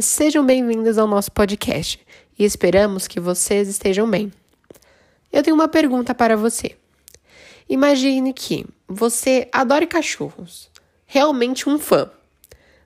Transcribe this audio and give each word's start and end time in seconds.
Sejam 0.00 0.44
bem-vindos 0.44 0.98
ao 0.98 1.06
nosso 1.06 1.30
podcast 1.30 2.04
e 2.36 2.44
esperamos 2.44 3.06
que 3.06 3.20
vocês 3.20 3.68
estejam 3.68 4.10
bem. 4.10 4.32
Eu 5.32 5.40
tenho 5.40 5.54
uma 5.54 5.68
pergunta 5.68 6.12
para 6.12 6.36
você. 6.36 6.76
Imagine 7.68 8.32
que 8.32 8.66
você 8.88 9.48
adora 9.52 9.86
cachorros, 9.86 10.68
realmente 11.06 11.68
um 11.68 11.78
fã. 11.78 12.10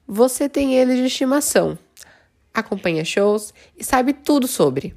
Você 0.06 0.50
tem 0.50 0.74
eles 0.74 0.98
de 0.98 1.06
estimação, 1.06 1.78
acompanha 2.52 3.02
shows 3.06 3.54
e 3.74 3.82
sabe 3.82 4.12
tudo 4.12 4.46
sobre. 4.46 4.94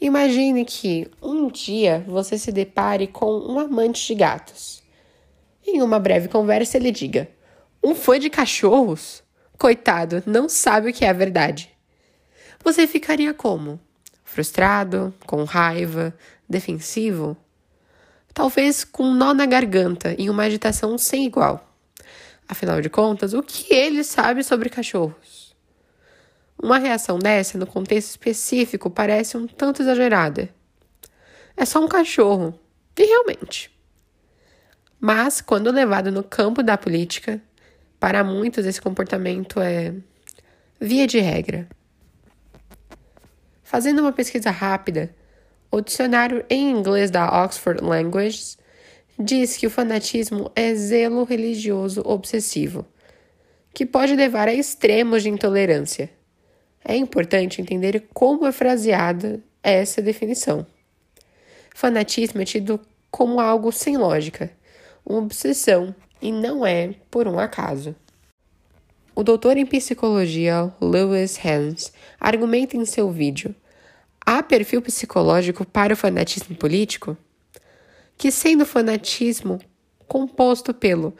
Imagine 0.00 0.64
que 0.64 1.08
um 1.22 1.46
dia 1.46 2.04
você 2.08 2.36
se 2.36 2.50
depare 2.50 3.06
com 3.06 3.38
um 3.38 3.60
amante 3.60 4.08
de 4.08 4.14
gatos. 4.16 4.82
Em 5.64 5.82
uma 5.82 6.00
breve 6.00 6.26
conversa, 6.26 6.78
ele 6.78 6.90
diga: 6.90 7.30
Um 7.80 7.94
fã 7.94 8.18
de 8.18 8.28
cachorros? 8.28 9.21
Coitado, 9.62 10.24
não 10.26 10.48
sabe 10.48 10.90
o 10.90 10.92
que 10.92 11.04
é 11.04 11.08
a 11.08 11.12
verdade. 11.12 11.70
Você 12.64 12.84
ficaria 12.84 13.32
como? 13.32 13.78
Frustrado, 14.24 15.14
com 15.24 15.44
raiva, 15.44 16.12
defensivo? 16.48 17.36
Talvez 18.34 18.82
com 18.82 19.04
um 19.04 19.14
nó 19.14 19.32
na 19.32 19.46
garganta 19.46 20.16
e 20.18 20.28
uma 20.28 20.42
agitação 20.42 20.98
sem 20.98 21.26
igual. 21.26 21.76
Afinal 22.48 22.80
de 22.80 22.90
contas, 22.90 23.34
o 23.34 23.40
que 23.40 23.72
ele 23.72 24.02
sabe 24.02 24.42
sobre 24.42 24.68
cachorros? 24.68 25.54
Uma 26.60 26.78
reação 26.78 27.16
dessa, 27.16 27.56
no 27.56 27.64
contexto 27.64 28.10
específico, 28.10 28.90
parece 28.90 29.36
um 29.36 29.46
tanto 29.46 29.80
exagerada. 29.80 30.48
É 31.56 31.64
só 31.64 31.78
um 31.78 31.86
cachorro. 31.86 32.58
E 32.96 33.04
realmente. 33.04 33.70
Mas, 34.98 35.40
quando 35.40 35.70
levado 35.70 36.10
no 36.10 36.24
campo 36.24 36.64
da 36.64 36.76
política, 36.76 37.40
para 38.02 38.24
muitos 38.24 38.66
esse 38.66 38.82
comportamento 38.82 39.60
é 39.60 39.94
via 40.80 41.06
de 41.06 41.20
regra. 41.20 41.68
Fazendo 43.62 44.00
uma 44.00 44.12
pesquisa 44.12 44.50
rápida, 44.50 45.14
o 45.70 45.80
dicionário 45.80 46.44
em 46.50 46.68
inglês 46.72 47.12
da 47.12 47.44
Oxford 47.44 47.80
Languages 47.80 48.58
diz 49.16 49.56
que 49.56 49.68
o 49.68 49.70
fanatismo 49.70 50.50
é 50.56 50.74
zelo 50.74 51.22
religioso 51.22 52.02
obsessivo, 52.04 52.84
que 53.72 53.86
pode 53.86 54.16
levar 54.16 54.48
a 54.48 54.52
extremos 54.52 55.22
de 55.22 55.28
intolerância. 55.28 56.10
É 56.84 56.96
importante 56.96 57.62
entender 57.62 58.08
como 58.12 58.44
é 58.48 58.50
fraseada 58.50 59.40
essa 59.62 60.02
definição. 60.02 60.66
Fanatismo 61.72 62.42
é 62.42 62.44
tido 62.44 62.80
como 63.12 63.38
algo 63.38 63.70
sem 63.70 63.96
lógica, 63.96 64.50
uma 65.06 65.20
obsessão, 65.20 65.94
e 66.22 66.32
não 66.32 66.64
é 66.64 66.94
por 67.10 67.28
um 67.28 67.38
acaso. 67.38 67.94
O 69.14 69.22
doutor 69.22 69.58
em 69.58 69.66
psicologia 69.66 70.72
Lewis 70.80 71.38
Hans 71.44 71.92
argumenta 72.18 72.76
em 72.76 72.86
seu 72.86 73.10
vídeo 73.10 73.54
Há 74.24 74.40
perfil 74.40 74.80
psicológico 74.80 75.64
para 75.64 75.94
o 75.94 75.96
fanatismo 75.96 76.54
político? 76.54 77.16
Que 78.16 78.30
sendo 78.30 78.64
fanatismo 78.64 79.60
composto 80.06 80.72
pelo 80.72 81.16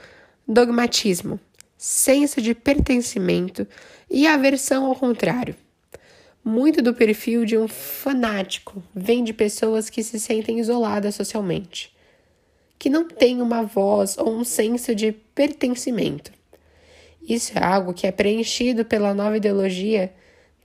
dogmatismo, 0.46 1.40
senso 1.76 2.40
de 2.40 2.54
pertencimento 2.54 3.66
e 4.08 4.26
aversão 4.26 4.86
ao 4.86 4.94
contrário. 4.94 5.56
Muito 6.44 6.80
do 6.80 6.94
perfil 6.94 7.44
de 7.44 7.58
um 7.58 7.66
fanático 7.66 8.80
vem 8.94 9.24
de 9.24 9.32
pessoas 9.32 9.90
que 9.90 10.02
se 10.02 10.20
sentem 10.20 10.60
isoladas 10.60 11.16
socialmente, 11.16 11.92
que 12.82 12.90
não 12.90 13.06
têm 13.06 13.40
uma 13.40 13.62
voz 13.62 14.18
ou 14.18 14.28
um 14.28 14.42
senso 14.42 14.92
de 14.92 15.12
pertencimento. 15.12 16.32
Isso 17.22 17.56
é 17.56 17.62
algo 17.62 17.94
que 17.94 18.08
é 18.08 18.10
preenchido 18.10 18.84
pela 18.84 19.14
nova 19.14 19.36
ideologia 19.36 20.12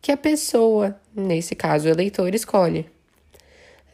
que 0.02 0.12
a 0.12 0.18
pessoa, 0.18 1.00
nesse 1.16 1.54
caso 1.54 1.88
o 1.88 1.92
eleitor, 1.92 2.34
escolhe. 2.34 2.90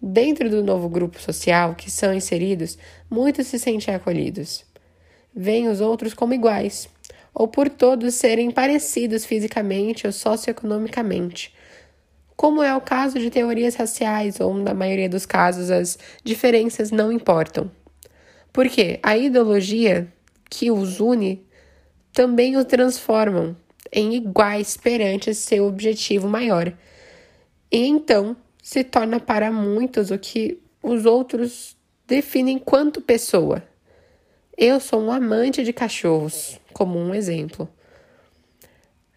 Dentro 0.02 0.50
do 0.50 0.64
novo 0.64 0.88
grupo 0.88 1.22
social 1.22 1.76
que 1.76 1.92
são 1.92 2.14
inseridos, 2.14 2.78
muitos 3.10 3.48
se 3.48 3.60
sentem 3.60 3.94
acolhidos. 3.94 4.64
Veem 5.36 5.68
os 5.68 5.82
outros 5.82 6.14
como 6.14 6.34
iguais, 6.34 6.88
ou 7.34 7.50
por 7.50 7.70
todos 7.70 8.16
serem 8.16 8.52
parecidos 8.52 9.26
fisicamente 9.26 10.08
ou 10.08 10.14
socioeconomicamente, 10.14 11.54
como 12.38 12.64
é 12.64 12.74
o 12.74 12.80
caso 12.80 13.20
de 13.20 13.30
teorias 13.30 13.76
raciais, 13.76 14.40
ou 14.40 14.54
na 14.54 14.74
maioria 14.74 15.10
dos 15.10 15.26
casos 15.26 15.70
as 15.70 16.00
diferenças 16.24 16.90
não 16.90 17.12
importam. 17.12 17.70
Porque 18.54 19.00
a 19.02 19.18
ideologia 19.18 20.08
que 20.50 20.70
os 20.70 21.00
une 21.00 21.44
também 22.14 22.56
os 22.56 22.66
transformam 22.66 23.58
em 23.92 24.14
iguais 24.14 24.78
perante 24.78 25.34
seu 25.34 25.66
objetivo 25.66 26.28
maior. 26.28 26.72
E 27.72 27.86
então 27.86 28.38
se 28.62 28.84
torna 28.84 29.20
para 29.20 29.52
muitos 29.52 30.12
o 30.12 30.18
que 30.18 30.60
os 30.82 31.06
outros 31.06 31.76
definem 32.08 32.60
quanto 32.60 33.02
pessoa. 33.02 33.64
Eu 34.56 34.80
sou 34.80 35.02
um 35.02 35.12
amante 35.12 35.64
de 35.64 35.74
cachorros, 35.74 36.60
como 36.72 37.00
um 37.00 37.14
exemplo. 37.14 37.68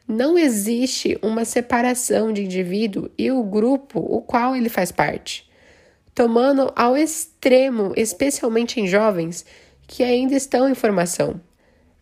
Não 0.08 0.38
existe 0.38 1.18
uma 1.20 1.44
separação 1.44 2.32
de 2.32 2.44
indivíduo 2.44 3.10
e 3.18 3.30
o 3.30 3.42
grupo 3.42 3.98
o 3.98 4.22
qual 4.22 4.56
ele 4.56 4.68
faz 4.68 4.90
parte, 4.90 5.45
tomando 6.16 6.72
ao 6.74 6.96
extremo, 6.96 7.92
especialmente 7.94 8.80
em 8.80 8.88
jovens 8.88 9.44
que 9.86 10.02
ainda 10.02 10.34
estão 10.34 10.66
em 10.66 10.74
formação. 10.74 11.38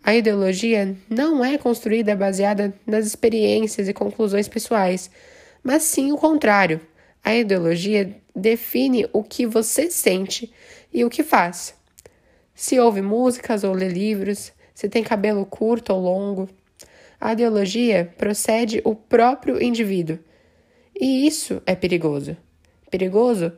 A 0.04 0.14
ideologia 0.14 0.96
não 1.10 1.44
é 1.44 1.58
construída 1.58 2.14
baseada 2.14 2.72
nas 2.86 3.06
experiências 3.06 3.88
e 3.88 3.92
conclusões 3.92 4.46
pessoais, 4.46 5.10
mas 5.64 5.82
sim 5.82 6.12
o 6.12 6.16
contrário. 6.16 6.80
A 7.24 7.34
ideologia 7.34 8.16
define 8.36 9.08
o 9.12 9.24
que 9.24 9.46
você 9.46 9.90
sente 9.90 10.52
e 10.92 11.04
o 11.04 11.10
que 11.10 11.24
faz. 11.24 11.74
Se 12.54 12.78
ouve 12.78 13.02
músicas 13.02 13.64
ou 13.64 13.72
lê 13.72 13.88
livros, 13.88 14.52
se 14.72 14.88
tem 14.88 15.02
cabelo 15.02 15.44
curto 15.44 15.92
ou 15.92 16.00
longo. 16.00 16.48
A 17.20 17.32
ideologia 17.32 18.14
procede 18.16 18.80
o 18.84 18.94
próprio 18.94 19.60
indivíduo. 19.60 20.20
E 20.94 21.26
isso 21.26 21.60
é 21.66 21.74
perigoso. 21.74 22.36
Perigoso 22.88 23.52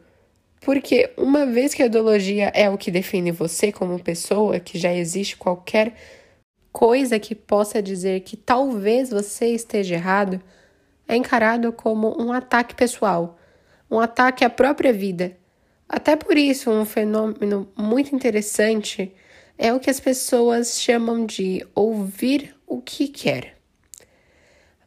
porque, 0.66 1.12
uma 1.16 1.47
vez 1.47 1.72
que 1.72 1.81
a 1.81 1.87
ideologia 1.87 2.50
é 2.53 2.69
o 2.69 2.77
que 2.77 2.91
define 2.91 3.31
você 3.31 3.71
como 3.71 4.03
pessoa, 4.03 4.59
que 4.59 4.77
já 4.77 4.93
existe 4.93 5.37
qualquer 5.37 5.94
coisa 6.72 7.21
que 7.21 7.37
possa 7.37 7.81
dizer 7.81 8.22
que 8.22 8.37
talvez 8.37 9.10
você 9.10 9.47
esteja 9.54 9.94
errado 9.94 10.43
é 11.06 11.15
encarado 11.15 11.72
como 11.72 12.21
um 12.21 12.32
ataque 12.32 12.75
pessoal, 12.75 13.38
um 13.88 14.00
ataque 14.00 14.44
à 14.44 14.50
própria 14.50 14.93
vida. 14.93 15.37
Até 15.88 16.16
por 16.16 16.37
isso, 16.37 16.69
um 16.69 16.84
fenômeno 16.84 17.69
muito 17.77 18.12
interessante 18.12 19.15
é 19.56 19.72
o 19.72 19.78
que 19.78 19.88
as 19.88 20.00
pessoas 20.00 20.81
chamam 20.81 21.25
de 21.25 21.65
ouvir 21.77 22.56
o 22.66 22.83
que 22.83 23.06
quer. 23.06 23.56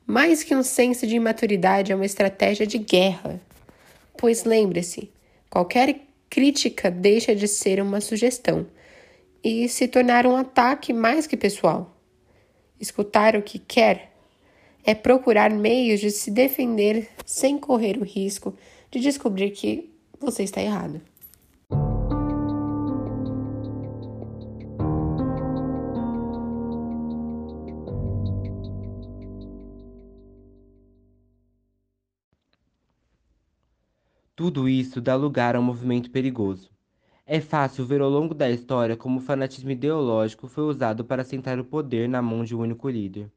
Mais 0.05 0.43
que 0.43 0.53
um 0.53 0.61
senso 0.61 1.07
de 1.07 1.15
imaturidade, 1.15 1.93
é 1.93 1.95
uma 1.95 2.05
estratégia 2.05 2.67
de 2.67 2.79
guerra. 2.79 3.39
Pois 4.17 4.43
lembre-se, 4.43 5.09
qualquer 5.49 6.01
crítica 6.29 6.91
deixa 6.91 7.35
de 7.35 7.47
ser 7.47 7.81
uma 7.81 8.01
sugestão 8.01 8.67
e 9.43 9.67
se 9.67 9.87
tornar 9.87 10.25
um 10.27 10.35
ataque 10.35 10.93
mais 10.93 11.25
que 11.25 11.35
pessoal. 11.37 11.95
Escutar 12.79 13.35
o 13.35 13.41
que 13.41 13.59
quer 13.59 14.11
é 14.83 14.93
procurar 14.93 15.49
meios 15.49 15.99
de 15.99 16.11
se 16.11 16.31
defender 16.31 17.09
sem 17.25 17.57
correr 17.57 17.97
o 17.97 18.03
risco 18.03 18.55
de 18.91 18.99
descobrir 18.99 19.51
que 19.51 19.89
você 20.19 20.43
está 20.43 20.61
errado. 20.61 21.01
Tudo 34.39 34.69
isso 34.69 35.01
dá 35.01 35.17
lugar 35.17 35.53
a 35.53 35.59
um 35.59 35.63
movimento 35.63 36.09
perigoso 36.09 36.71
é 37.25 37.41
fácil 37.41 37.85
ver 37.85 37.99
ao 37.99 38.09
longo 38.09 38.33
da 38.33 38.49
história 38.49 38.95
como 38.95 39.19
o 39.19 39.21
fanatismo 39.21 39.69
ideológico 39.69 40.47
foi 40.47 40.63
usado 40.63 41.03
para 41.03 41.25
sentar 41.25 41.59
o 41.59 41.65
poder 41.65 42.07
na 42.07 42.21
mão 42.21 42.45
de 42.45 42.55
um 42.55 42.61
único 42.61 42.87
líder. 42.87 43.29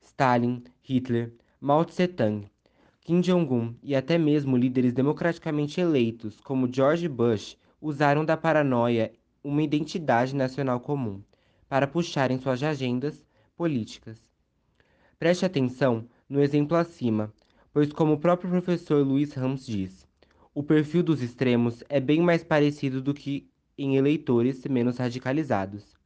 Stalin, 0.00 0.62
Hitler, 0.82 1.32
Mao 1.60 1.84
Tse-tung, 1.84 2.48
Kim 3.00 3.20
Jong-un 3.20 3.74
e 3.82 3.96
até 3.96 4.16
mesmo 4.16 4.56
líderes 4.56 4.92
democraticamente 4.92 5.80
eleitos 5.80 6.40
como 6.40 6.72
George 6.72 7.08
Bush 7.08 7.56
usaram 7.82 8.24
da 8.24 8.36
paranoia 8.36 9.10
uma 9.42 9.64
identidade 9.64 10.36
nacional 10.36 10.78
comum 10.78 11.20
para 11.68 11.88
puxarem 11.88 12.38
suas 12.38 12.62
agendas 12.62 13.26
políticas. 13.56 14.22
Preste 15.18 15.44
atenção 15.44 16.04
no 16.28 16.40
exemplo 16.40 16.76
acima, 16.76 17.32
pois, 17.72 17.92
como 17.92 18.12
o 18.12 18.20
próprio 18.20 18.48
professor 18.48 19.04
Luiz 19.04 19.32
Ramos 19.32 19.66
diz, 19.66 20.08
o 20.52 20.62
perfil 20.62 21.02
dos 21.02 21.22
extremos 21.22 21.84
é 21.88 22.00
bem 22.00 22.20
mais 22.20 22.42
parecido 22.42 23.00
do 23.00 23.14
que 23.14 23.48
em 23.78 23.96
eleitores 23.96 24.64
menos 24.66 24.98
radicalizados. 24.98 25.96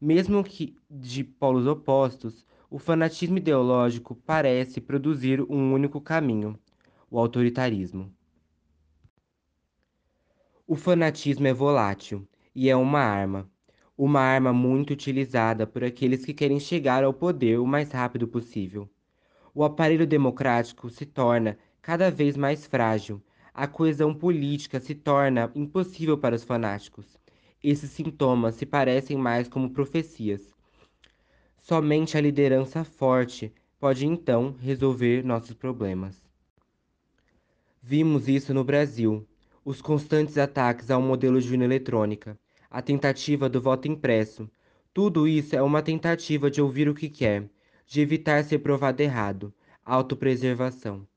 Mesmo 0.00 0.44
que 0.44 0.76
de 0.90 1.24
polos 1.24 1.66
opostos, 1.66 2.44
o 2.70 2.78
fanatismo 2.78 3.38
ideológico 3.38 4.14
parece 4.14 4.80
produzir 4.80 5.40
um 5.40 5.72
único 5.72 6.00
caminho: 6.00 6.58
o 7.10 7.18
autoritarismo. 7.18 8.12
O 10.66 10.76
fanatismo 10.76 11.46
é 11.46 11.52
volátil 11.54 12.28
e 12.54 12.68
é 12.68 12.76
uma 12.76 13.00
arma, 13.00 13.50
uma 13.96 14.20
arma 14.20 14.52
muito 14.52 14.92
utilizada 14.92 15.66
por 15.66 15.82
aqueles 15.82 16.24
que 16.26 16.34
querem 16.34 16.60
chegar 16.60 17.02
ao 17.04 17.14
poder 17.14 17.58
o 17.58 17.66
mais 17.66 17.90
rápido 17.90 18.28
possível. 18.28 18.90
O 19.54 19.64
aparelho 19.64 20.06
democrático 20.06 20.90
se 20.90 21.06
torna 21.06 21.56
cada 21.80 22.10
vez 22.10 22.36
mais 22.36 22.66
frágil, 22.66 23.22
a 23.58 23.66
coesão 23.66 24.12
política 24.12 24.78
se 24.78 24.94
torna 24.94 25.50
impossível 25.54 26.18
para 26.18 26.36
os 26.36 26.44
fanáticos. 26.44 27.16
Esses 27.64 27.90
sintomas 27.90 28.54
se 28.54 28.66
parecem 28.66 29.16
mais 29.16 29.48
como 29.48 29.70
profecias. 29.70 30.54
Somente 31.58 32.18
a 32.18 32.20
liderança 32.20 32.84
forte 32.84 33.50
pode 33.80 34.06
então 34.06 34.54
resolver 34.60 35.24
nossos 35.24 35.54
problemas. 35.54 36.22
Vimos 37.82 38.28
isso 38.28 38.52
no 38.52 38.62
Brasil, 38.62 39.26
os 39.64 39.80
constantes 39.80 40.36
ataques 40.36 40.90
ao 40.90 41.00
modelo 41.00 41.40
de 41.40 41.50
urna 41.50 41.64
eletrônica, 41.64 42.38
a 42.70 42.82
tentativa 42.82 43.48
do 43.48 43.58
voto 43.58 43.88
impresso. 43.88 44.50
Tudo 44.92 45.26
isso 45.26 45.56
é 45.56 45.62
uma 45.62 45.80
tentativa 45.80 46.50
de 46.50 46.60
ouvir 46.60 46.90
o 46.90 46.94
que 46.94 47.08
quer, 47.08 47.48
de 47.86 48.02
evitar 48.02 48.44
ser 48.44 48.58
provado 48.58 49.00
errado, 49.00 49.50
autopreservação. 49.82 51.08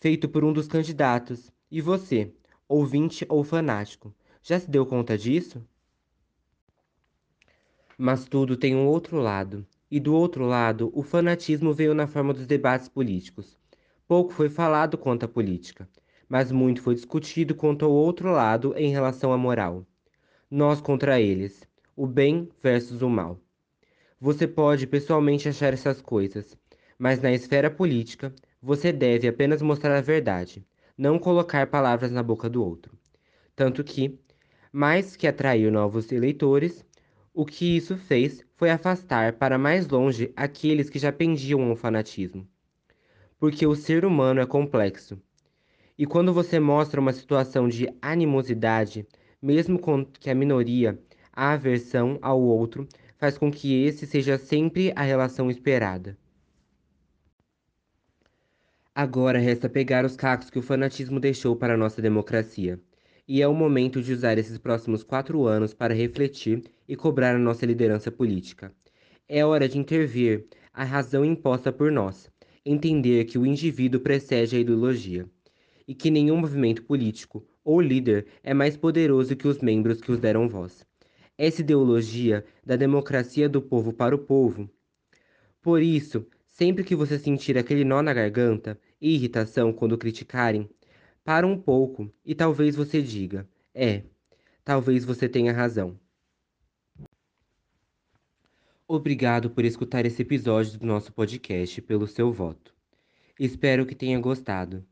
Feito 0.00 0.30
por 0.30 0.44
um 0.44 0.52
dos 0.52 0.66
candidatos. 0.66 1.52
E 1.70 1.80
você, 1.80 2.32
ouvinte 2.68 3.26
ou 3.28 3.44
fanático, 3.44 4.14
já 4.42 4.58
se 4.58 4.70
deu 4.70 4.86
conta 4.86 5.16
disso? 5.16 5.62
Mas 7.96 8.24
tudo 8.24 8.56
tem 8.56 8.74
um 8.74 8.86
outro 8.86 9.18
lado. 9.18 9.66
E 9.90 9.98
do 9.98 10.14
outro 10.14 10.44
lado, 10.44 10.90
o 10.94 11.02
fanatismo 11.02 11.72
veio 11.72 11.94
na 11.94 12.06
forma 12.06 12.34
dos 12.34 12.46
debates 12.46 12.88
políticos. 12.88 13.56
Pouco 14.06 14.32
foi 14.32 14.48
falado 14.48 14.98
quanto 14.98 15.24
à 15.24 15.28
política 15.28 15.88
mas 16.28 16.52
muito 16.52 16.82
foi 16.82 16.94
discutido 16.94 17.54
quanto 17.54 17.84
ao 17.84 17.92
outro 17.92 18.30
lado 18.30 18.74
em 18.76 18.90
relação 18.90 19.32
à 19.32 19.38
moral. 19.38 19.86
Nós 20.50 20.80
contra 20.80 21.20
eles, 21.20 21.66
o 21.96 22.06
bem 22.06 22.48
versus 22.62 23.00
o 23.02 23.08
mal. 23.08 23.40
Você 24.20 24.46
pode 24.46 24.86
pessoalmente 24.86 25.48
achar 25.48 25.72
essas 25.72 26.02
coisas, 26.02 26.56
mas 26.98 27.22
na 27.22 27.32
esfera 27.32 27.70
política, 27.70 28.34
você 28.60 28.92
deve 28.92 29.26
apenas 29.26 29.62
mostrar 29.62 29.96
a 29.96 30.02
verdade, 30.02 30.66
não 30.98 31.18
colocar 31.18 31.68
palavras 31.68 32.10
na 32.10 32.22
boca 32.22 32.50
do 32.50 32.62
outro. 32.62 32.98
Tanto 33.54 33.84
que, 33.84 34.18
mais 34.72 35.16
que 35.16 35.26
atrair 35.26 35.70
novos 35.70 36.12
eleitores, 36.12 36.84
o 37.32 37.46
que 37.46 37.76
isso 37.76 37.96
fez 37.96 38.44
foi 38.56 38.68
afastar 38.68 39.34
para 39.34 39.56
mais 39.56 39.88
longe 39.88 40.32
aqueles 40.34 40.90
que 40.90 40.98
já 40.98 41.12
pendiam 41.12 41.62
ao 41.70 41.76
fanatismo. 41.76 42.46
Porque 43.38 43.64
o 43.64 43.76
ser 43.76 44.04
humano 44.04 44.40
é 44.40 44.46
complexo 44.46 45.16
e 45.98 46.06
quando 46.06 46.32
você 46.32 46.60
mostra 46.60 47.00
uma 47.00 47.12
situação 47.12 47.68
de 47.68 47.92
animosidade, 48.00 49.04
mesmo 49.42 49.80
com 49.80 50.04
que 50.04 50.30
a 50.30 50.34
minoria, 50.34 50.96
a 51.32 51.52
aversão 51.52 52.18
ao 52.22 52.40
outro, 52.40 52.86
faz 53.18 53.36
com 53.36 53.50
que 53.50 53.82
esse 53.82 54.06
seja 54.06 54.38
sempre 54.38 54.92
a 54.94 55.02
relação 55.02 55.50
esperada. 55.50 56.16
Agora 59.00 59.38
resta 59.38 59.68
pegar 59.68 60.04
os 60.04 60.16
cacos 60.16 60.50
que 60.50 60.58
o 60.58 60.62
fanatismo 60.62 61.20
deixou 61.20 61.54
para 61.54 61.74
a 61.74 61.76
nossa 61.76 62.02
democracia. 62.02 62.80
E 63.28 63.40
é 63.40 63.46
o 63.46 63.54
momento 63.54 64.02
de 64.02 64.12
usar 64.12 64.36
esses 64.38 64.58
próximos 64.58 65.04
quatro 65.04 65.46
anos 65.46 65.72
para 65.72 65.94
refletir 65.94 66.64
e 66.88 66.96
cobrar 66.96 67.36
a 67.36 67.38
nossa 67.38 67.64
liderança 67.64 68.10
política. 68.10 68.74
É 69.28 69.44
hora 69.44 69.68
de 69.68 69.78
intervir 69.78 70.48
a 70.72 70.82
razão 70.82 71.24
imposta 71.24 71.70
por 71.70 71.92
nós, 71.92 72.28
entender 72.66 73.24
que 73.26 73.38
o 73.38 73.46
indivíduo 73.46 74.00
precede 74.00 74.56
a 74.56 74.58
ideologia 74.58 75.30
e 75.86 75.94
que 75.94 76.10
nenhum 76.10 76.36
movimento 76.36 76.82
político 76.82 77.46
ou 77.62 77.80
líder 77.80 78.26
é 78.42 78.52
mais 78.52 78.76
poderoso 78.76 79.36
que 79.36 79.46
os 79.46 79.60
membros 79.60 80.00
que 80.00 80.10
os 80.10 80.18
deram 80.18 80.48
voz. 80.48 80.84
Essa 81.38 81.60
ideologia 81.60 82.44
da 82.66 82.74
democracia 82.74 83.48
do 83.48 83.62
povo 83.62 83.92
para 83.92 84.16
o 84.16 84.18
povo. 84.18 84.68
Por 85.62 85.80
isso, 85.82 86.26
sempre 86.48 86.82
que 86.82 86.96
você 86.96 87.16
sentir 87.16 87.56
aquele 87.56 87.84
nó 87.84 88.02
na 88.02 88.12
garganta 88.12 88.76
e 89.00 89.14
irritação 89.14 89.72
quando 89.72 89.98
criticarem, 89.98 90.68
para 91.24 91.46
um 91.46 91.60
pouco 91.60 92.12
e 92.24 92.34
talvez 92.34 92.74
você 92.74 93.02
diga: 93.02 93.48
é, 93.74 94.04
talvez 94.64 95.04
você 95.04 95.28
tenha 95.28 95.52
razão. 95.52 95.98
Obrigado 98.86 99.50
por 99.50 99.64
escutar 99.64 100.06
esse 100.06 100.22
episódio 100.22 100.78
do 100.78 100.86
nosso 100.86 101.12
podcast 101.12 101.82
pelo 101.82 102.06
seu 102.06 102.32
voto. 102.32 102.74
Espero 103.38 103.84
que 103.84 103.94
tenha 103.94 104.18
gostado 104.18 104.84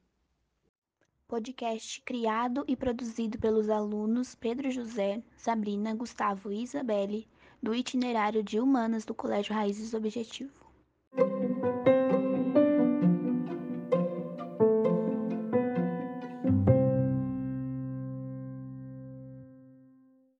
podcast 1.28 2.00
criado 2.02 2.64
e 2.68 2.76
produzido 2.76 3.36
pelos 3.36 3.68
alunos 3.68 4.36
Pedro 4.36 4.70
José, 4.70 5.20
Sabrina, 5.36 5.92
Gustavo 5.92 6.52
e 6.52 6.62
Isabelle, 6.62 7.26
do 7.60 7.74
itinerário 7.74 8.44
de 8.44 8.60
Humanas 8.60 9.04
do 9.04 9.12
Colégio 9.12 9.52
Raízes 9.52 9.92
Objetivo. 9.92 10.65